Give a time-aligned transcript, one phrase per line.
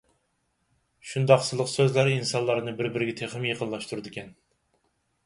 [1.09, 4.33] شۇنداق سىلىق سۆزلەر ئىنسانلارنى بىر-بىرىگە تېخىمۇ يېقىنلاشتۇرىدىكەن.